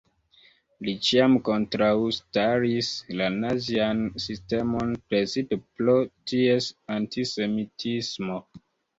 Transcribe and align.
Li 0.85 0.93
ĉiam 1.07 1.33
kontraŭstaris 1.47 2.87
la 3.19 3.27
nazian 3.35 4.01
sistemon, 4.23 4.95
precipe 5.11 5.59
pro 5.81 5.95
ties 6.31 6.71
antisemitismo. 6.95 8.39